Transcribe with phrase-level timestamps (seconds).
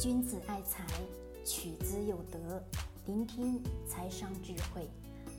[0.00, 0.84] 君子爱财，
[1.44, 2.60] 取之有德。
[3.06, 4.90] 聆听财商智慧，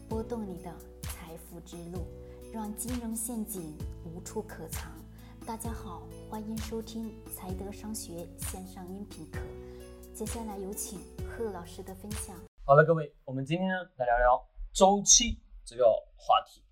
[0.08, 2.08] 拨动你的财富之路，
[2.54, 4.94] 让金融陷阱无处可藏。
[5.46, 9.40] 大家好，欢迎收听财德商学线上音频课。
[10.14, 12.34] 接下来有请贺老师的分享。
[12.64, 15.84] 好了，各位，我们今天呢来聊聊周期这个
[16.16, 16.64] 话题。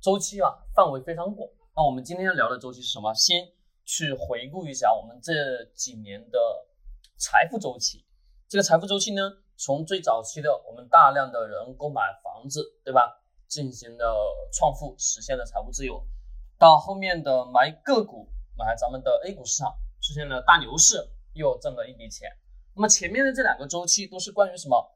[0.00, 1.48] 周期啊，范围非常广。
[1.76, 3.14] 那我们今天要聊的周期是什么？
[3.14, 3.52] 先
[3.84, 6.65] 去回顾一下我们这几年的。
[7.18, 8.04] 财富周期，
[8.46, 9.22] 这个财富周期呢，
[9.56, 13.22] 从最早期的我们大量的人购买房子，对吧？
[13.48, 14.14] 进行了
[14.52, 16.04] 创富，实现了财务自由，
[16.58, 22.28] 到后面的买个股，买咱们的 A 股市场，出现了大牛市，又挣了一笔钱。
[22.74, 24.92] 那么前面的这两个周期都是关于什么？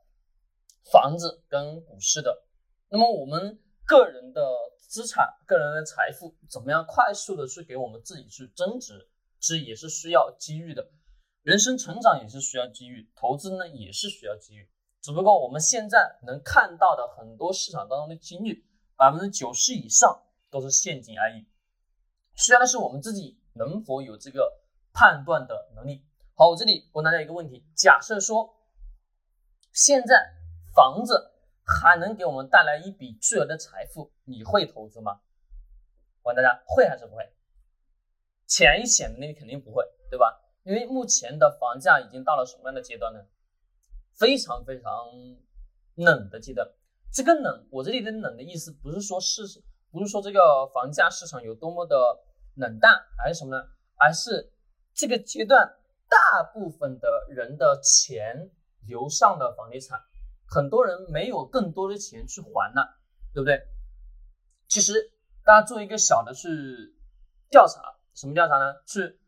[0.92, 2.44] 房子跟股市的。
[2.90, 4.42] 那么我们个人的
[4.88, 9.08] 资产、个人的财富，怎么样快速的去给我们自己去增值，
[9.38, 10.90] 这也是需要机遇的。
[11.42, 14.68] 人生成长也是需要机遇，投资呢也是需要机遇。
[15.00, 18.66] 只不过我们现在能看到的很多市场当中的机遇，
[18.96, 21.46] 百分之九十以上都是陷阱而已。
[22.36, 24.60] 需要的是我们自己能否有这个
[24.92, 26.04] 判断的能力。
[26.34, 28.54] 好，我这里问大家一个问题：假设说
[29.72, 30.34] 现在
[30.74, 31.32] 房子
[31.64, 35.20] 还能给我们带来一笔巨额的财富，你会投资吗？
[36.22, 37.32] 问大家会还是不会？
[38.46, 40.39] 浅一浅的你肯定不会，对吧？
[40.62, 43.20] 因为目前的房价已经到了什么样的阶段呢？
[44.14, 44.90] 非常非常
[45.94, 46.68] 冷的阶段。
[47.10, 49.42] 这个冷，我这里的冷的意思不是说市，
[49.90, 51.96] 不是说这个房价市场有多么的
[52.56, 53.64] 冷淡，还是什么呢？
[53.96, 54.52] 而是
[54.92, 55.76] 这个阶段
[56.08, 58.50] 大部分的人的钱
[58.86, 59.98] 流向了房地产，
[60.46, 62.98] 很多人没有更多的钱去还了，
[63.32, 63.66] 对不对？
[64.68, 65.10] 其实
[65.42, 66.48] 大家做一个小的去
[67.48, 68.74] 调查，什么调查呢？
[68.86, 69.18] 去。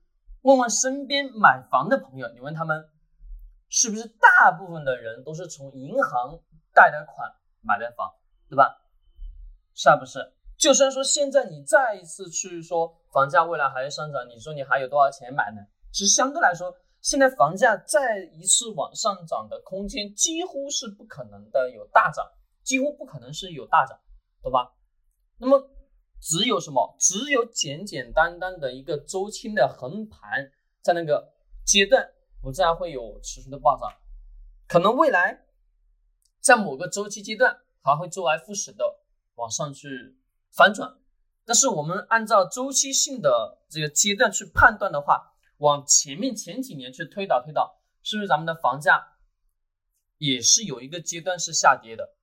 [0.43, 2.89] 问问身边买房的朋友，你问他们
[3.69, 6.39] 是不是大部分的人都是从银行
[6.75, 8.13] 贷的款买的房，
[8.49, 8.77] 对吧？
[9.75, 10.33] 是不是？
[10.59, 15.63] 就算说现在你再一次去说房价未来还会上涨，你说你还有多少钱买呢？
[15.93, 22.25] 其实相对来说，现在房价再一次往上涨的空间几乎是不可能的，有大涨，
[22.65, 23.99] 几乎不可能是有大涨，
[24.43, 24.73] 懂吧？
[25.39, 25.71] 那么。
[26.23, 26.95] 只有什么？
[27.01, 31.35] 只有简简单单的一个周期的横盘，在那个
[31.65, 33.93] 阶段不再会有持续的暴涨，
[34.69, 35.45] 可能未来
[36.39, 39.01] 在某个周期阶段还会周而复始的
[39.35, 40.17] 往上去
[40.53, 40.97] 反转。
[41.45, 49.17] 但是我们按照周期性的这个阶段去判断的话，往前面前几年去推导推导，是不是咱们的房价
[50.19, 52.15] 也是有一个阶段是下跌的？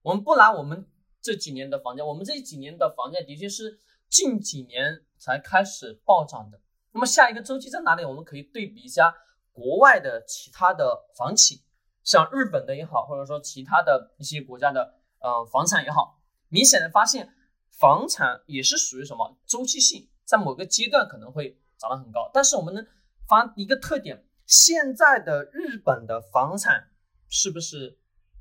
[0.00, 0.88] 我们不拿我们。
[1.22, 6.60] 这几年的房价，我们这几年的房价的确是近几年才开始暴涨的。
[6.92, 8.04] 那么下一个周期在哪里？
[8.04, 9.14] 我们可以对比一下
[9.52, 11.62] 国外的其他的房企，
[12.02, 17.32] 像日本的也好，或者说其他的一些国家的呃房产也好，明显的发现
[17.70, 22.30] 房产也是属于什么周期性，在某个阶段可能会涨得很高。
[22.34, 22.84] 但是我们能
[23.28, 26.90] 发一个特点，现在的日本的房产
[27.28, 27.98] 是不是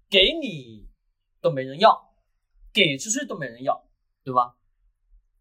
[0.09, 0.89] 给你
[1.39, 2.08] 都没人要？
[2.73, 3.83] 给出去都没人要，
[4.23, 4.55] 对吧？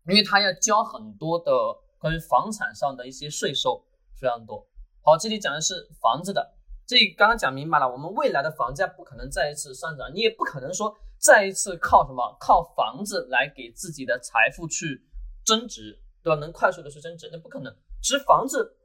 [0.06, 1.52] 因为他要交很多的
[1.98, 3.84] 关于房产上的一些税收，
[4.18, 4.66] 非常多。
[5.02, 6.54] 好，这里讲的是房子的，
[6.86, 15.06] 这刚刚讲明白了，我们未来的房价不可能再一次上涨，你也不可能说再一次靠什么靠房子来给自己的财富去
[15.44, 16.40] 增值，对吧？
[16.40, 17.70] 能快速的去增值，那不可能。
[18.00, 18.76] 其实房子，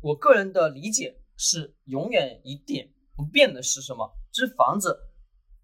[0.00, 4.10] 我个人的理解是永远一点不变的是什么？
[4.32, 5.08] 就是房子。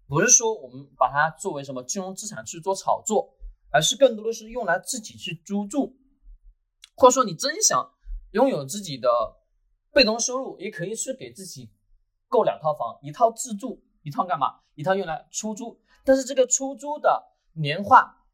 [0.07, 3.35] 不是说我们把它作为什么金融资产去做炒作，
[3.71, 5.97] 而是更多的是用来自己去租住，
[6.95, 7.91] 或者说你真想
[8.31, 9.09] 拥有自己的
[9.91, 11.71] 被动收入，也可以去给自己
[12.29, 14.61] 购两套房，一套自住，一套干嘛？
[14.75, 15.81] 一套用来出租。
[16.05, 18.25] 但是这个出租的年化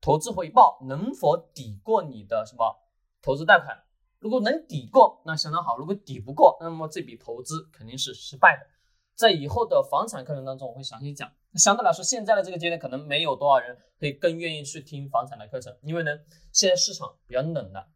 [0.00, 2.64] 投资回报能否抵过你的什么
[3.20, 3.84] 投资贷款？
[4.20, 8.73] 如果能抵过，那相当好；如果抵不过，那么这笔投资肯定是失败的。
[9.14, 11.30] 在以后的房产课程当中，我会详细讲。
[11.54, 16.10] 相对来说，现在的这个阶段可能没有多少人会更愿意去听房产的课程，因为呢，
[16.50, 17.88] 现在市场比较冷了。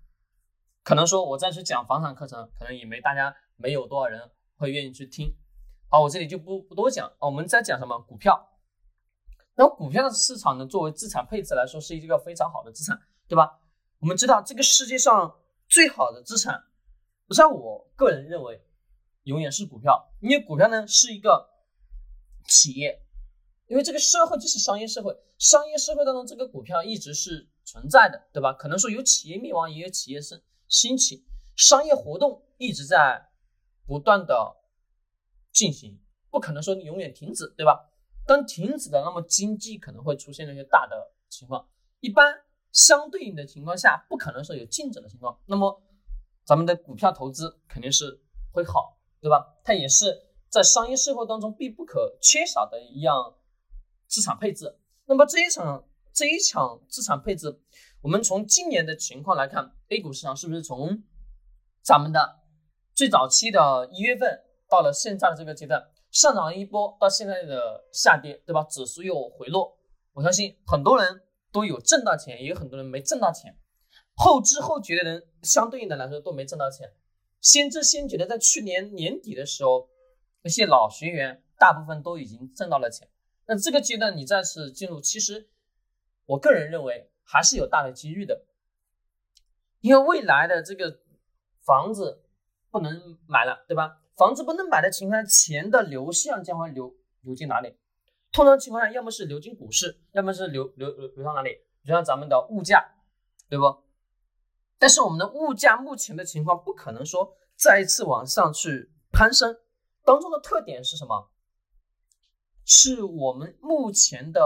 [0.85, 5.35] 可能说我再去讲房产课程，可能也没大家没有多少人会愿意去听。
[5.89, 7.13] 好，我这里就不不多讲。
[7.19, 8.51] 我们在讲什么股票？
[9.57, 13.59] 那股票的市场呢，作为资产配置来说，是一个非常好的资产，对吧？
[13.99, 15.37] 我们知道这个世界上
[15.67, 16.63] 最好的资产，
[17.31, 18.63] 像我个人认为。
[19.29, 21.51] 永远是股票，因为股票呢是一个
[22.47, 23.05] 企业，
[23.67, 28.55] 因为这个社会就是商业社会，商业社会当中这个股票一直是存在的，对吧？
[28.55, 31.27] 可能说有企业灭亡，也有企业生兴起，
[31.57, 33.29] 商业活动一直在
[33.85, 34.57] 不断的
[35.53, 36.01] 进行，
[36.31, 37.91] 不可能说你永远停止，对吧？
[38.27, 41.69] 当停止了，那么经济可能会出现一些大的情况。
[42.01, 42.35] 一般
[42.73, 45.39] 相对应的情况下，不可能说有静止的情况。
[45.45, 45.83] 那么
[46.47, 48.23] 咱们的股票投资肯定是
[48.53, 49.57] 会好，对吧？
[49.65, 53.35] 它也是在商业社会当中必不可缺少的一样
[54.07, 54.79] 资产配置。
[55.07, 57.61] 那么这一场这一场资产配置，
[58.03, 61.03] 我们从今年的情况来看，A 股市场是不是从
[61.83, 62.41] 咱们的
[62.95, 65.91] 最早期的一月份到了现在的这个阶段？
[66.11, 68.63] 上涨了一波，到现在的下跌，对吧？
[68.65, 69.77] 指数又回落，
[70.15, 71.23] 我相信很多人
[71.53, 73.59] 都有挣到钱，也有很多人没挣到钱。
[74.15, 76.91] 后知后觉的人，相对应的来说都没挣到钱。
[77.41, 79.89] 先知先觉的，在去年年底的时候，
[80.43, 83.09] 那些老学员大部分都已经挣到了钱。
[83.47, 85.49] 那这个阶段你再次进入，其实
[86.27, 88.45] 我个人认为还是有大的机遇的，
[89.81, 91.01] 因为未来的这个
[91.63, 92.25] 房子
[92.71, 94.01] 不能买了，对吧？
[94.17, 97.77] 房子不能买的情况下，钱的流向将会流流进哪里？
[98.33, 101.51] 通常情况下，要么是流进股市，要么是流流流流向哪里？
[101.83, 102.85] 流向咱们的物价，
[103.49, 103.65] 对不？
[104.79, 109.59] 但是我们的物价目前的情况不可能说再一次往上去攀升，
[110.05, 111.31] 当中的特点是什么？
[112.65, 114.41] 是我们目前的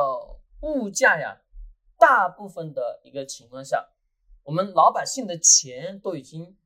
[0.61, 1.43] 物价呀，
[1.99, 3.91] 大部分的一个情况下，
[4.45, 6.57] 我们老百姓的钱都已经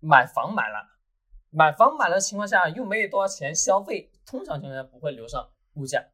[0.00, 0.96] 买房买了。
[1.50, 6.04] 买房买的情况下又没有多少钱消费，通常情况下不会流上物价。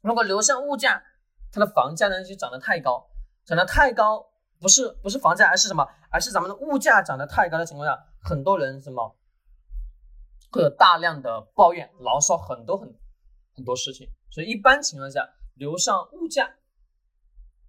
[0.00, 1.02] 如果流上物价，
[1.50, 3.10] 它的房价呢就涨得太高，
[3.44, 4.30] 涨得太高，
[4.64, 5.86] 不是不是房价，而是什么？
[6.10, 9.14] 而是咱们的物价涨得太高的情况下，很多人什么
[10.50, 12.90] 会有大量的抱怨、牢骚，很多很
[13.54, 14.08] 很多事情。
[14.30, 16.56] 所以一般情况下，流上物价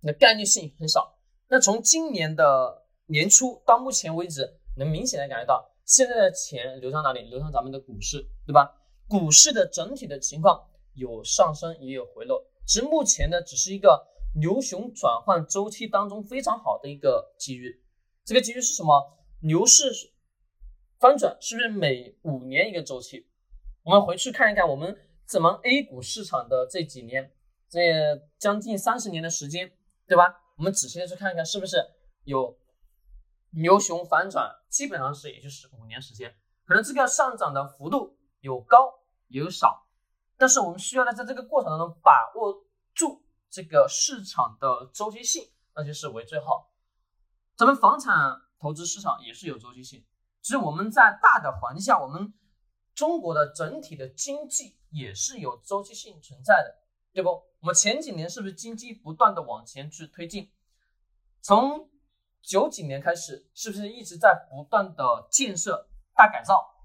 [0.03, 1.17] 的概率性很少。
[1.49, 5.69] 那从今年的年初到目前为止，能明显的感觉到。
[5.83, 7.23] 现在的钱流向哪里？
[7.29, 8.73] 流向咱们的股市，对吧？
[9.09, 12.41] 股市的整体的情况有上升，也有回落。
[12.65, 17.81] 其实目前呢，只是一个牛熊转换周期当中非常好的一个机遇。
[18.23, 19.17] 这个机遇是什么？
[19.41, 19.91] 牛市
[20.99, 23.27] 翻转是不是每五年一个周期？
[23.83, 27.31] 我们回去看一看，我们怎么 A 股市场的这几年，
[27.69, 27.79] 这
[28.37, 29.71] 将近三十年的时间，
[30.07, 30.41] 对吧？
[30.57, 31.77] 我们仔细的去看一看，是不是
[32.23, 32.57] 有？
[33.57, 36.35] 牛熊反转基本上是也就是五年时间，
[36.65, 38.91] 可能这个上涨的幅度有高
[39.29, 39.87] 也有少，
[40.37, 43.23] 但是我们需要呢在这个过程当中把握住
[43.55, 46.73] 这个市场的周期性，那就是为最好。
[47.55, 48.13] 咱们房产
[48.59, 50.05] 投资市场也是有周期性，
[50.41, 52.33] 其实我们在大的环境下，我们
[52.93, 57.29] 中国的整体的经济也是有周期性存在的，对不？
[57.61, 60.51] 我们前几年是不是经济不断的往前去推进，
[61.39, 61.89] 从
[62.41, 66.75] 九几年开始，是不是一直在不断的建设、大改造，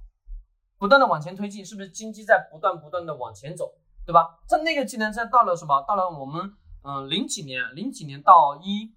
[0.79, 1.67] 不断的往前推进？
[1.67, 3.75] 是不是经济在不断不断的往前走，
[4.07, 4.39] 对吧？
[4.47, 5.83] 在那个技能在到了什么？
[5.89, 8.95] 到了我们嗯零几年、零几年到一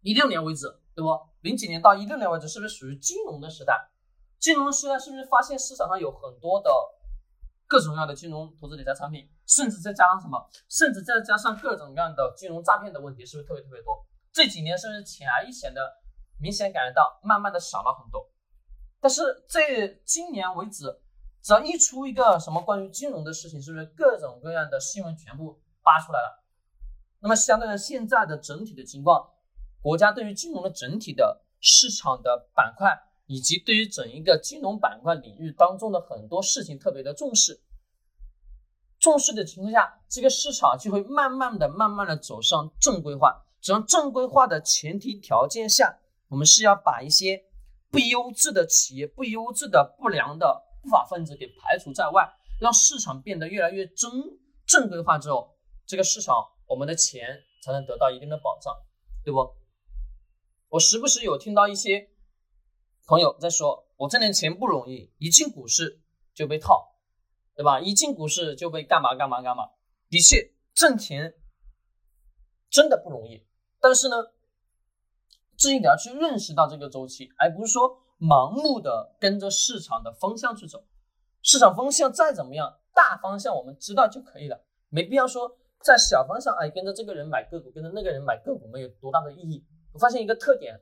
[0.00, 1.08] 一六年为止，对不？
[1.40, 3.90] 零几年到一六年为止，是不是属于金融的时代？
[4.38, 6.70] 金融时代是不是发现市场上有很多的
[7.66, 10.38] 各种各样的金融投资理财产品，甚至再加上什么？
[10.68, 14.06] 甚至再加上各种各样的金融诈骗的问题，是不是特别特别多？
[14.32, 15.80] 这几年是不是显而易显的
[16.40, 18.30] 明显感觉到慢慢的少了很多？
[19.00, 20.84] 但是这今年为止，
[21.42, 26.43] 只要一出一个什么关于金融的事情，是不是各种各样的新闻全部扒出来了？
[27.24, 29.30] 那么相对于现在的整体的情况，
[29.80, 37.62] 国家对于金融的整体的市场的板块，以及对于整一个金融板块领域当中的很多事情特别的重视，
[38.98, 43.46] 重视的情况下，这个市场就会慢慢的、慢慢的走上正规化。
[43.58, 47.42] 只要正规化的前提条件下，我们是要把一些
[47.90, 54.12] 不优质的企业、不优质的不良的不法分子给排除在外，让市场变得越来越正
[54.66, 58.74] 正规化之后，这个市场我们的钱才能得到一定的保障，
[59.24, 59.54] 对不？
[60.68, 62.10] 我时不时有听到一些
[63.06, 66.00] 朋友在说，我挣点钱不容易，一进股市
[66.34, 66.96] 就被套，
[67.54, 67.80] 对吧？
[67.80, 69.70] 一进股市就被干嘛干嘛干嘛。
[70.08, 71.34] 的确，挣钱
[72.70, 73.46] 真的不容易。
[73.80, 74.16] 但是呢，
[75.56, 80.84] 自己得要去认识到这个周期，而不是说盲目的跟着市场的方向去走。
[81.42, 89.62] 市场方向再怎么样，大方向我们知道就可以了，没必要说在小方向哎跟着这个人买个股，跟着那个人买个股没有多大的意义。
[89.92, 90.74] 我发现一个特点，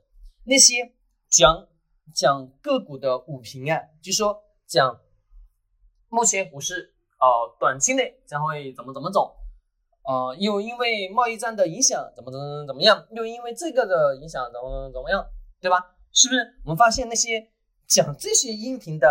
[0.45, 0.93] 那些
[1.29, 1.67] 讲
[2.15, 5.01] 讲个股的股评啊，就说讲
[6.07, 9.35] 目前股市哦短期内将会怎么怎么走。
[10.03, 13.05] 啊，又因为贸易战的影响，怎么怎么怎么样？
[13.11, 15.25] 又因为这个的影响，怎么怎么样？
[15.61, 15.95] 对吧？
[16.11, 16.41] 是不是？
[16.63, 17.41] 我们发现那些
[17.87, 19.07] 讲这些音频的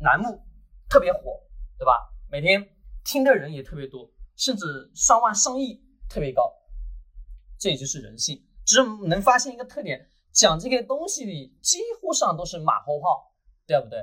[0.00, 0.42] 栏目
[0.90, 1.42] 特别火，
[1.78, 1.92] 对吧？
[2.30, 2.68] 每天
[3.02, 6.52] 听的人也特别多，甚至上万上亿，特别高。
[7.58, 13.32] 这也就是人性，只是能发现一个特点，讲这些东西里几乎上都是马后炮，
[13.66, 13.98] 对不对？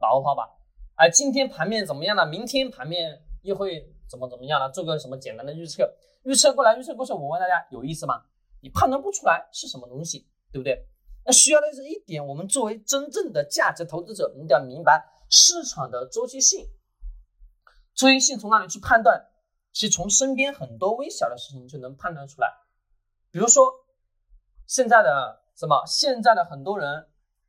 [0.00, 0.56] 马后炮吧。
[0.96, 2.26] 哎今天盘面怎么样了？
[2.26, 4.68] 明天盘面又会怎么怎么样了？
[4.70, 5.88] 做个什么简单的预测？
[6.24, 8.24] 预测过来，预测过去，我问大家有意思吗？
[8.60, 10.88] 你判断不出来是什么东西，对不对？
[11.24, 16.66] 那需要的是一点，我们作为真正的价值投资者，你得明白市场的周期性。
[17.94, 19.24] 周期性从哪里去判断？
[19.78, 22.52] 其实从身边很多微小的事情就能判断出来。
[23.30, 23.72] 比如说，
[24.66, 25.84] 现在的什么？
[25.86, 27.08] 现在的很多人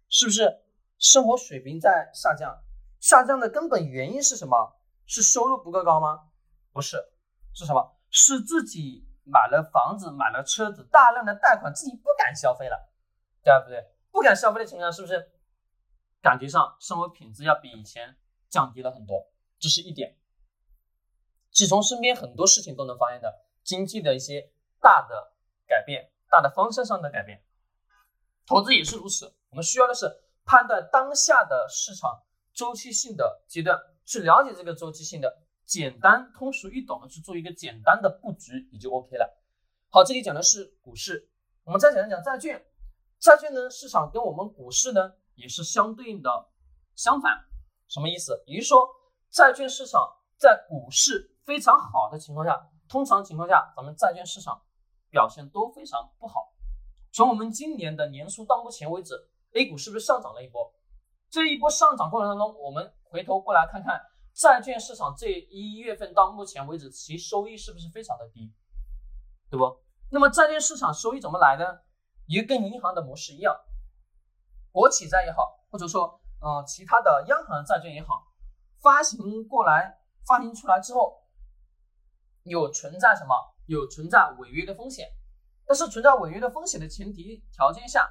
[0.10, 0.62] 是不是
[1.00, 2.62] 生活水平在下降？
[3.00, 4.80] 下降的根本原因是什么？
[5.08, 6.30] 是收入不够高吗？
[6.72, 7.04] 不是，
[7.52, 7.98] 是什么？
[8.12, 12.92] 是自己买了房子，买了车子，大量的贷款，自己不敢消费了，
[13.44, 13.84] 对不对？
[14.12, 15.32] 不敢消费的情况下，是不是
[16.22, 18.18] 感觉上生活品质要比以前
[18.50, 19.32] 降低了很多？
[19.58, 20.16] 这是一点。
[21.52, 24.52] 是从身边很多事情都能发现的，经济的一些
[24.82, 25.34] 大的
[25.68, 27.44] 改变，大的方向上的改变，
[28.46, 29.34] 投资也是如此。
[29.50, 35.44] 我们需要的是判断当下的市场周期性的阶段，去了解这个周期性的。
[35.70, 39.40] 简单通俗易懂的去做一个简单的布局，也就 OK 了。
[39.92, 41.30] 好，这里讲的是股市，
[41.64, 42.66] 我们再讲一讲债券。
[43.20, 46.48] 债券呢，市场跟我们股市呢也是相对应的
[46.96, 47.46] 相反。
[47.88, 48.44] 什么意思？
[48.48, 48.90] 也就是说，
[49.30, 54.62] 债券市场在股市非常好的情况下，通常情况下，咱们债券市场
[55.10, 56.54] 表现都非常不好。
[57.12, 59.16] 从我们今年的年初到目前为止
[59.54, 60.72] ，A 股是不是上涨了一波？
[61.32, 64.00] 这一波上涨过程当中，我们回头过来看看。
[64.32, 68.54] 债券市场这一月份到目前为止，其收益是不是非常的低，
[69.50, 69.82] 对不？
[70.12, 71.84] 那么债券市场收益怎么来的？
[72.28, 73.60] 也跟银行的模式一样，
[74.72, 78.28] 国企债也好，或者说呃其他的央行债券也好，
[78.84, 81.19] 发行过来发行出来之后，
[82.50, 83.34] 有存在什么？
[83.68, 85.08] 有存在违约的风险。
[85.66, 88.10] 但是存在违约的风险的前提条件下，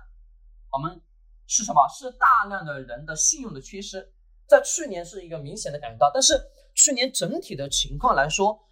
[0.72, 1.02] 我们
[1.46, 1.86] 是什么？
[1.88, 4.12] 是大量的人的信用的缺失。
[4.46, 6.40] 在去年是一个明显的感觉到，但是
[6.74, 8.66] 去年整体的情况来说，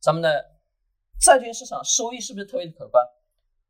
[0.00, 0.56] 咱们的
[1.20, 3.06] 债券市场收益是不是特别的可观？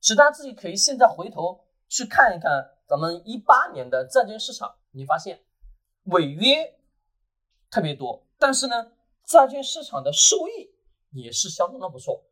[0.00, 2.50] 其实大家自己可以现在回头去看一看
[2.88, 5.44] 咱们一八年的债券市场，你发现
[6.04, 6.78] 违约
[7.70, 8.92] 特别多，但是呢，
[9.26, 10.70] 债券市场的收益
[11.12, 12.24] 也是相当的不错。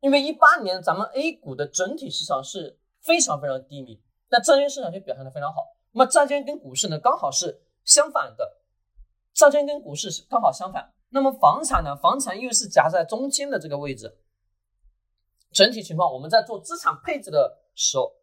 [0.00, 5.62] 因为一八年咱们 A 股的整体市场是非常非常低迷，但债券市场就表现的非常好。
[5.92, 7.62] 那么债券跟股市呢，刚好是。
[7.84, 8.60] 相反的，
[9.34, 10.94] 债券跟股市是刚好相反。
[11.08, 11.96] 那么房产呢？
[11.96, 14.20] 房产又是夹在中间的这个位置。
[15.52, 18.14] 整体情况，我们在做资产配置的时候，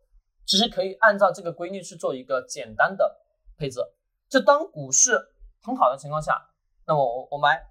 [0.46, 3.20] 只是可以按照这个规律去做一个简单的
[3.58, 3.82] 配置。
[4.30, 5.20] 就当股市
[5.62, 6.42] 很好的情况下，
[6.88, 7.62] 那么我我买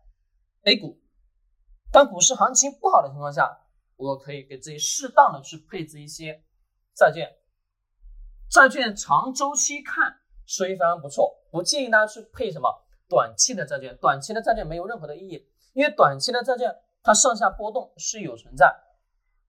[0.65, 0.95] A 股；
[1.91, 3.61] 当股市行情不好的情况下，
[3.97, 6.43] 我可以给自己适当的去配置一些
[6.95, 7.29] 债券。
[8.51, 10.21] 债券长周期看。
[10.51, 12.75] 收益非常不错，不建议大家去配什么
[13.07, 18.75] 短期的债券，短期的债券没有任何的意义，因为短期的债券它上下波动是有存在，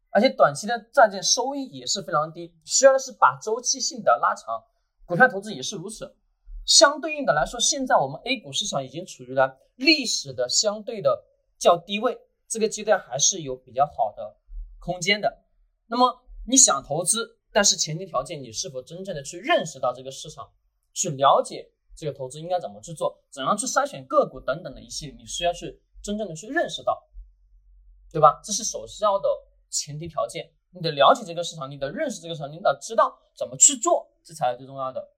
[0.09, 4.61] 而且短期的债券收益也是非常低，需要的是把周期性的拉长，
[5.05, 6.17] 股票投资也是如此。
[6.65, 11.23] 相对应的来说，现在我们 A 股市场已经处于了历史的相对的
[11.57, 12.19] 较低位，
[12.49, 14.37] 这个阶段还是有比较好的
[14.79, 15.45] 空间的。
[15.87, 20.51] 那么你想投资，但是前提条件你是否真正的去认识到这个市场？
[20.91, 27.07] 去了解这个投资应该怎么去做，怎样去筛选个股等等的一些，你需要去真正的去认识到，
[28.11, 28.41] 对吧？
[28.43, 29.29] 这是首要的
[29.69, 30.51] 前提条件。
[30.71, 35.13] 你得了解这个市场，你得认识这个市场，你得知道怎么去做，这才是最重要的。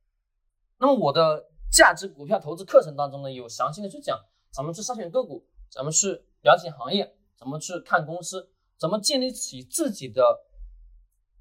[0.78, 4.20] 那么我的价值股票投资课程当中呢，有详细的去讲
[4.54, 10.46] 怎么去筛选个股，怎么去了解行业，怎么去看公司，怎么建立起自己的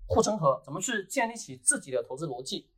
[0.07, 2.71] 护城河，怎么去建立起自己的投资逻辑。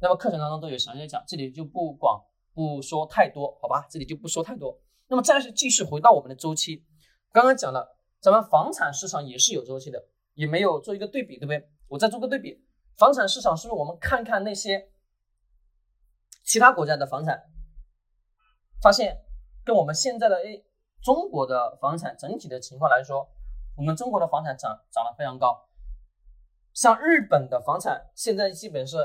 [0.00, 2.24] 那么课程当中都有详细讲，这里就不广
[2.54, 3.84] 不说太多，好吧？
[3.90, 4.80] 这里就不说太多。
[5.08, 6.84] 那么再是继续回到我们的周期，
[7.32, 11.68] 刚刚讲了，咱们房产市场也是有周期的，也没有做一个对比，对不对？
[11.88, 12.64] 我再做个对比，
[12.96, 14.88] 房产市场是不是我们看看那些
[16.44, 17.42] 其他国家的房产，
[18.80, 19.24] 发现
[19.64, 20.64] 跟我们现在的 A
[21.06, 23.28] 中国的房产整体的情况来说，
[23.76, 25.68] 我们中国的房产涨涨得非常高，
[26.72, 28.98] 像日本的房产现在基本是。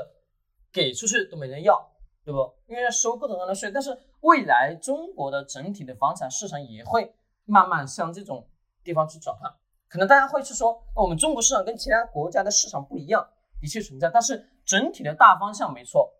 [0.74, 1.92] 给出去都没人要，
[2.24, 2.38] 对不？
[2.66, 3.70] 因为要收各种各样的税。
[3.70, 8.48] 但是未来中国的整体的房产市场也会慢慢向这种
[8.82, 9.54] 地方去转换。
[9.86, 13.28] 可能大家会去说，我们中国市场跟其他国家的市场不一样，
[13.60, 14.08] 的确存在。
[14.08, 16.10] 但是整体的大方向没错，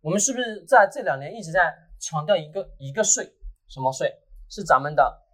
[0.00, 3.28] 我们是不是在这两年一直在强调一个一个税？
[3.66, 4.22] 什么税？
[4.48, 5.25] 是咱们的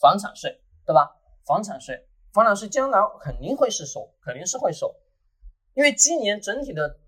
[0.00, 1.16] 房产税，对吧？
[1.44, 4.94] 房产税，房产税将来肯定会是收，肯定是会收，
[5.74, 6.98] 因为今年整体的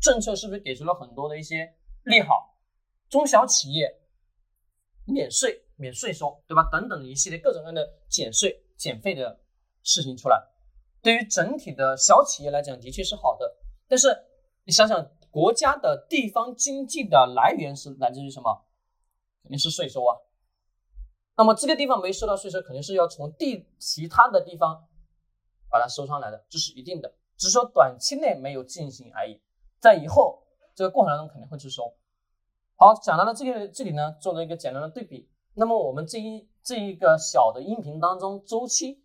[0.00, 2.56] 政策是不是给出了很多的一些利好？
[3.08, 4.00] 中小企业
[5.06, 6.68] 免税、免税收，对吧？
[6.70, 9.40] 等等一系列各种各样的减税、减费的
[9.82, 10.40] 事情出来，
[11.02, 13.56] 对于整体的小企业来讲，的确是好的。
[13.88, 14.08] 但是
[14.64, 15.10] 你想想。
[15.30, 18.64] 国家的地方经济的来源是来自于什么？
[19.42, 20.16] 肯定是税收啊。
[21.38, 24.88] 那么这个地方没收到税收，肯定是要从地其他的地方
[25.70, 27.14] 把它收上来的，这是一定的。
[27.36, 29.40] 只是说短期内没有进行而已，
[29.78, 30.42] 在以后
[30.74, 31.96] 这个过程当中肯定会去收。
[32.74, 35.30] 好，讲到了这个这里呢，做了一个简单的对比。
[35.54, 39.04] 那么我们这一这一个小的音频当中，周期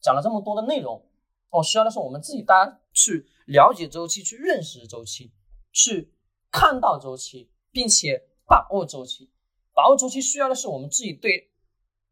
[0.00, 1.06] 讲了这么多的内容，
[1.50, 5.32] 我需要的是我们自己大家去了解周期，去认识周期。
[5.72, 6.12] 去
[6.50, 9.30] 看到周期，并且把握周期。
[9.72, 11.49] 把握周期需要的是我们自己对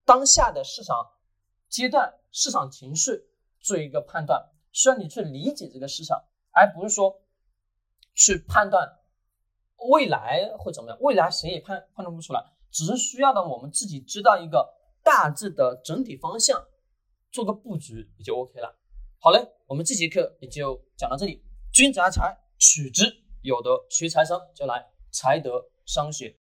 [0.08, 0.96] 当下的市场
[1.68, 3.26] 阶段、市场情绪
[3.60, 7.20] 做一个判断，需要你去理解这个市场，而不是说
[8.14, 9.00] 去判断
[9.90, 10.98] 未来会怎么样。
[11.02, 14.74] 未来谁也判判断不出来，只是需要的我们自己知道一个
[15.04, 16.66] 大致的整体方向，
[17.30, 18.78] 做个布局也就 OK 了。
[19.18, 21.44] 好嘞，我们这节课也就讲到这里。
[21.70, 23.04] 君子爱财，取之。
[23.42, 26.37] 有德学财商就来财德商学。